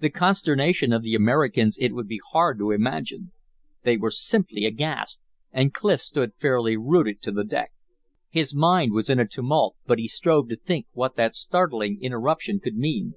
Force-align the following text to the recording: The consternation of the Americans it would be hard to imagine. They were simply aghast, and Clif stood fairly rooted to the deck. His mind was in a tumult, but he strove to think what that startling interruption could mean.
The 0.00 0.10
consternation 0.10 0.92
of 0.92 1.04
the 1.04 1.14
Americans 1.14 1.78
it 1.78 1.94
would 1.94 2.08
be 2.08 2.20
hard 2.32 2.58
to 2.58 2.72
imagine. 2.72 3.30
They 3.84 3.96
were 3.96 4.10
simply 4.10 4.64
aghast, 4.64 5.20
and 5.52 5.72
Clif 5.72 6.00
stood 6.00 6.34
fairly 6.34 6.76
rooted 6.76 7.22
to 7.22 7.30
the 7.30 7.44
deck. 7.44 7.70
His 8.28 8.52
mind 8.56 8.90
was 8.92 9.08
in 9.08 9.20
a 9.20 9.28
tumult, 9.28 9.76
but 9.86 10.00
he 10.00 10.08
strove 10.08 10.48
to 10.48 10.56
think 10.56 10.86
what 10.94 11.14
that 11.14 11.36
startling 11.36 12.00
interruption 12.02 12.58
could 12.58 12.74
mean. 12.74 13.14